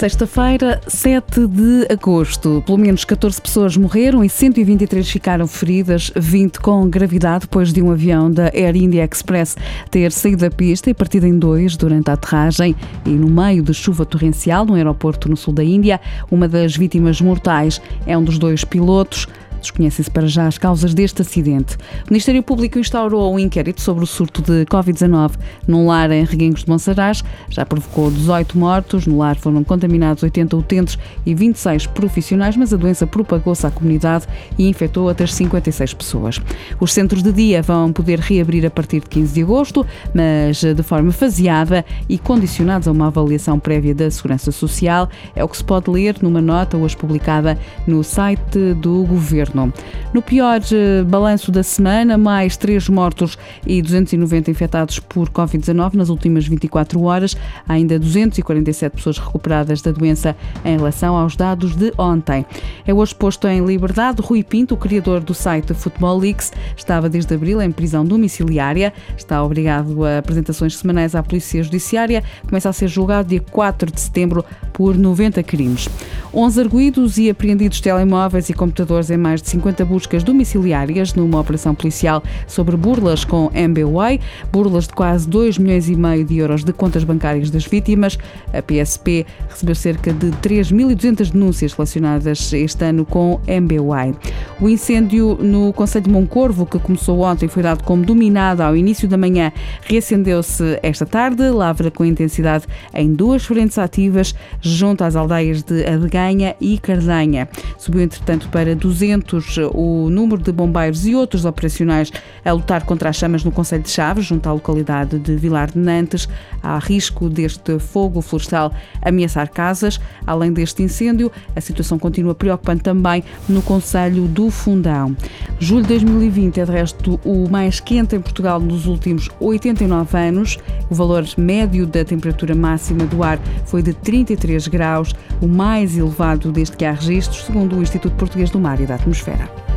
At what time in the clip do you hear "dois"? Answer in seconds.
11.38-11.76, 18.38-18.64